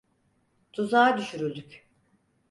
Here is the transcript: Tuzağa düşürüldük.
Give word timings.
Tuzağa 0.73 1.17
düşürüldük. 1.17 1.87